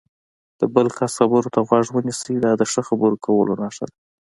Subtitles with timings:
[0.59, 3.95] د بل کس خبرو ته غوږ ونیسئ، دا د ښه خبرو کولو نښه ده.